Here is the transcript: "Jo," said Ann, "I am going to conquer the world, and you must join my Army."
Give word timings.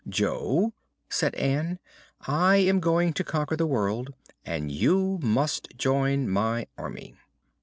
"Jo," 0.09 0.73
said 1.09 1.35
Ann, 1.35 1.77
"I 2.21 2.55
am 2.55 2.79
going 2.79 3.13
to 3.13 3.23
conquer 3.23 3.55
the 3.55 3.67
world, 3.67 4.15
and 4.43 4.71
you 4.71 5.19
must 5.21 5.77
join 5.77 6.27
my 6.27 6.65
Army." 6.75 7.13